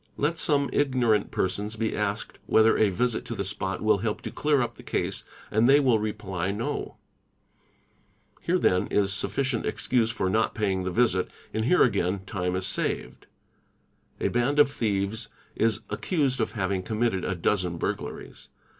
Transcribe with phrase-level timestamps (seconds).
[0.17, 3.99] Let some EXPEDITION 47 ignorant persons be asked whether a visit to the spot will
[3.99, 6.97] help to clear x up the case and they will reply no;
[8.41, 12.65] here then 1s sufficient excuse for not_ paying the visit and here again time is
[12.65, 13.27] saved.
[14.19, 18.49] A band of thieves is accused of having committed a dozen burglaries.